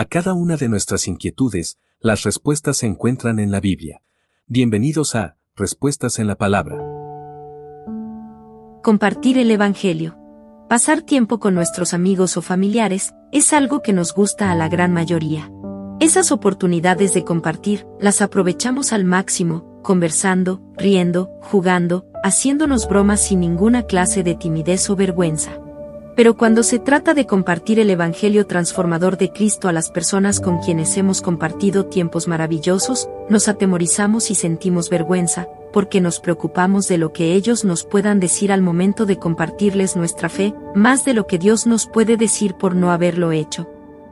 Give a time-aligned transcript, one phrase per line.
[0.00, 4.00] A cada una de nuestras inquietudes, las respuestas se encuentran en la Biblia.
[4.46, 6.78] Bienvenidos a Respuestas en la Palabra.
[8.82, 10.16] Compartir el Evangelio.
[10.70, 14.94] Pasar tiempo con nuestros amigos o familiares es algo que nos gusta a la gran
[14.94, 15.52] mayoría.
[16.00, 23.82] Esas oportunidades de compartir las aprovechamos al máximo, conversando, riendo, jugando, haciéndonos bromas sin ninguna
[23.82, 25.60] clase de timidez o vergüenza.
[26.20, 30.58] Pero cuando se trata de compartir el Evangelio transformador de Cristo a las personas con
[30.58, 37.14] quienes hemos compartido tiempos maravillosos, nos atemorizamos y sentimos vergüenza, porque nos preocupamos de lo
[37.14, 41.38] que ellos nos puedan decir al momento de compartirles nuestra fe, más de lo que
[41.38, 43.70] Dios nos puede decir por no haberlo hecho.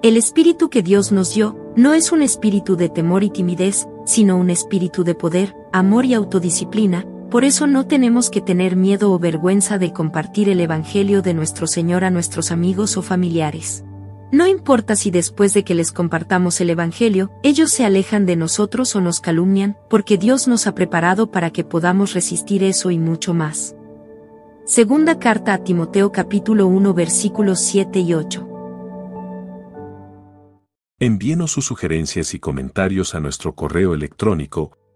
[0.00, 4.38] El espíritu que Dios nos dio, no es un espíritu de temor y timidez, sino
[4.38, 9.18] un espíritu de poder, amor y autodisciplina, por eso no tenemos que tener miedo o
[9.18, 13.84] vergüenza de compartir el Evangelio de nuestro Señor a nuestros amigos o familiares.
[14.32, 18.94] No importa si después de que les compartamos el Evangelio, ellos se alejan de nosotros
[18.96, 23.32] o nos calumnian, porque Dios nos ha preparado para que podamos resistir eso y mucho
[23.32, 23.76] más.
[24.64, 28.46] Segunda carta a Timoteo capítulo 1 versículos 7 y 8.
[30.98, 34.72] Envíenos sus sugerencias y comentarios a nuestro correo electrónico